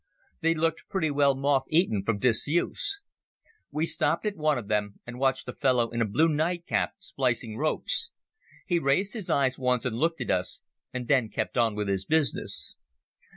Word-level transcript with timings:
They 0.39 0.55
looked 0.55 0.89
pretty 0.89 1.11
well 1.11 1.35
moth 1.35 1.65
eaten 1.69 2.01
from 2.03 2.17
disuse. 2.17 3.03
We 3.69 3.85
stopped 3.85 4.25
at 4.25 4.35
one 4.35 4.57
of 4.57 4.67
them 4.67 4.99
and 5.05 5.19
watched 5.19 5.47
a 5.47 5.53
fellow 5.53 5.91
in 5.91 6.01
a 6.01 6.05
blue 6.07 6.27
nightcap 6.27 6.93
splicing 6.97 7.55
ropes. 7.55 8.09
He 8.65 8.79
raised 8.79 9.13
his 9.13 9.29
eyes 9.29 9.59
once 9.59 9.85
and 9.85 9.95
looked 9.97 10.19
at 10.21 10.31
us, 10.31 10.61
and 10.91 11.07
then 11.07 11.29
kept 11.29 11.55
on 11.55 11.75
with 11.75 11.87
his 11.87 12.05
business. 12.05 12.77